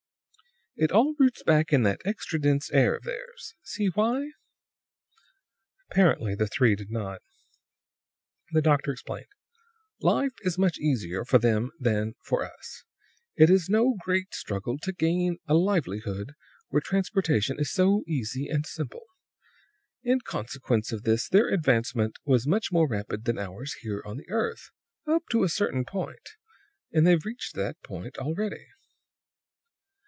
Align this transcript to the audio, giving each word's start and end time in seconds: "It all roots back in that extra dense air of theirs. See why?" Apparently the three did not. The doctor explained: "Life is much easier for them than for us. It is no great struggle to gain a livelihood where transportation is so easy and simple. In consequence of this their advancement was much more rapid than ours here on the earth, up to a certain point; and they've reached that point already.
"It 0.77 0.91
all 0.91 1.13
roots 1.19 1.43
back 1.43 1.71
in 1.73 1.83
that 1.83 1.99
extra 2.05 2.39
dense 2.39 2.71
air 2.71 2.95
of 2.95 3.03
theirs. 3.03 3.55
See 3.61 3.87
why?" 3.87 4.31
Apparently 5.91 6.33
the 6.33 6.47
three 6.47 6.75
did 6.75 6.89
not. 6.89 7.21
The 8.53 8.61
doctor 8.61 8.91
explained: 8.93 9.27
"Life 9.99 10.31
is 10.43 10.57
much 10.57 10.79
easier 10.79 11.23
for 11.25 11.37
them 11.37 11.71
than 11.77 12.15
for 12.23 12.43
us. 12.45 12.85
It 13.35 13.49
is 13.49 13.69
no 13.69 13.95
great 13.99 14.33
struggle 14.33 14.79
to 14.79 14.93
gain 14.93 15.37
a 15.45 15.53
livelihood 15.53 16.31
where 16.69 16.81
transportation 16.81 17.59
is 17.59 17.71
so 17.71 18.03
easy 18.07 18.47
and 18.47 18.65
simple. 18.65 19.03
In 20.03 20.21
consequence 20.21 20.91
of 20.93 21.03
this 21.03 21.27
their 21.27 21.49
advancement 21.49 22.15
was 22.25 22.47
much 22.47 22.71
more 22.71 22.87
rapid 22.87 23.25
than 23.25 23.37
ours 23.37 23.75
here 23.81 24.01
on 24.05 24.17
the 24.17 24.29
earth, 24.29 24.71
up 25.05 25.23
to 25.31 25.43
a 25.43 25.49
certain 25.49 25.83
point; 25.85 26.29
and 26.93 27.05
they've 27.05 27.25
reached 27.25 27.55
that 27.55 27.83
point 27.83 28.17
already. 28.17 28.65